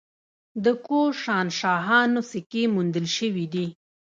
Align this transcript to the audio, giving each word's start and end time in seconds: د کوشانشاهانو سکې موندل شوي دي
د 0.63 0.65
کوشانشاهانو 0.85 2.21
سکې 2.31 2.63
موندل 2.73 3.05
شوي 3.17 3.45
دي 3.53 3.67